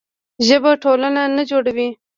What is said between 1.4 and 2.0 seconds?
جوړوي.